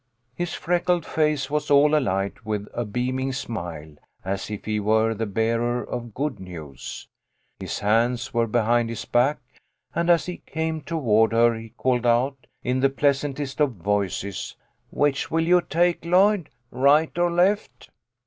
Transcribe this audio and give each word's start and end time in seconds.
His 0.33 0.55
freckled 0.55 1.05
face 1.05 1.51
was 1.51 1.69
all 1.69 1.95
alight 1.95 2.43
with 2.43 2.67
a 2.73 2.85
beaming 2.85 3.33
smile, 3.33 3.97
as 4.25 4.49
if 4.49 4.65
he 4.65 4.79
were 4.79 5.13
the 5.13 5.27
bearer 5.27 5.83
of 5.83 6.15
good 6.15 6.39
news. 6.39 7.07
His 7.59 7.77
hands 7.77 8.33
were 8.33 8.47
behind 8.47 8.89
his 8.89 9.05
back, 9.05 9.37
and 9.93 10.09
as 10.09 10.25
he 10.25 10.37
came 10.37 10.81
toward 10.81 11.33
her 11.33 11.53
he 11.53 11.69
called 11.77 12.07
out, 12.07 12.47
in 12.63 12.79
the 12.79 12.89
pleasantest 12.89 13.59
of 13.59 13.73
voices," 13.73 14.55
Which 14.89 15.29
will 15.29 15.45
you 15.47 15.61
take, 15.61 16.03
Lloyd, 16.03 16.49
right 16.71 17.15
or 17.15 17.29
left 17.29 17.91